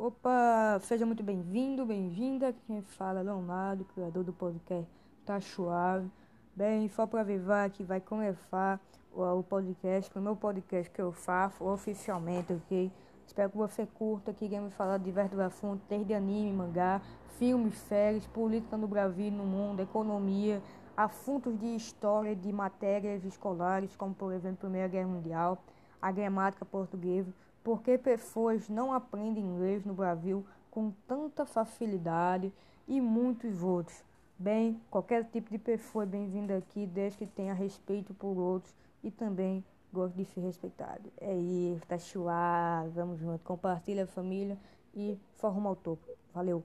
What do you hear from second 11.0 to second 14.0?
eu faço oficialmente, ok? Espero que você